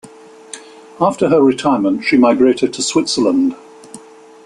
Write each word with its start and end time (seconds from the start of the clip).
After 0.99 1.29
her 1.29 1.43
retirement 1.43 2.03
she 2.05 2.17
migrated 2.17 2.73
to 2.73 2.81
Switzerland. 2.81 3.55